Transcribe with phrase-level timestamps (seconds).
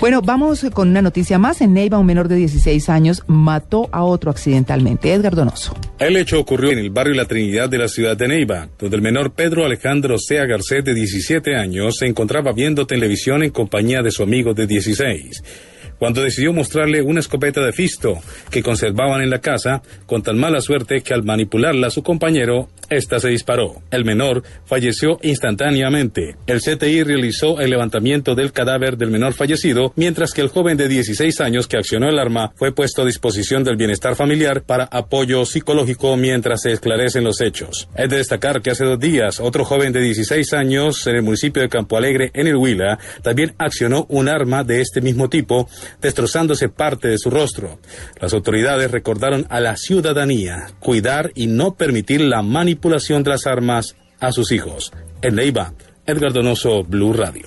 [0.00, 1.60] Bueno, vamos con una noticia más.
[1.60, 5.12] En Neiva, un menor de 16 años mató a otro accidentalmente.
[5.12, 5.76] Edgar Donoso.
[5.98, 9.02] El hecho ocurrió en el barrio La Trinidad de la ciudad de Neiva, donde el
[9.02, 14.10] menor Pedro Alejandro Sea Garcet, de 17 años, se encontraba viendo televisión en compañía de
[14.10, 15.42] su amigo de 16
[16.00, 18.18] cuando decidió mostrarle una escopeta de Fisto
[18.50, 23.20] que conservaban en la casa, con tan mala suerte que al manipularla su compañero, ésta
[23.20, 23.82] se disparó.
[23.90, 26.36] El menor falleció instantáneamente.
[26.46, 30.88] El CTI realizó el levantamiento del cadáver del menor fallecido, mientras que el joven de
[30.88, 35.44] 16 años que accionó el arma fue puesto a disposición del bienestar familiar para apoyo
[35.44, 37.88] psicológico mientras se esclarecen los hechos.
[37.94, 41.60] Es de destacar que hace dos días otro joven de 16 años en el municipio
[41.60, 45.68] de Campo Alegre, en el Huila, también accionó un arma de este mismo tipo
[46.00, 47.78] destrozándose parte de su rostro.
[48.20, 53.96] Las autoridades recordaron a la ciudadanía cuidar y no permitir la manipulación de las armas
[54.20, 54.92] a sus hijos.
[55.22, 55.74] En Neiva,
[56.06, 57.46] Edgar Donoso, Blue Radio.